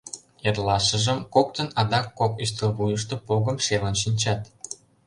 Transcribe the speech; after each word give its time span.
Эрлашыжым 0.47 1.19
коктын 1.33 1.67
адак 1.79 2.05
кок 2.19 2.31
ӱстел 2.43 2.71
вуйышто 2.77 3.15
погым 3.27 3.57
шелын 3.65 3.95
шинчат. 4.01 4.41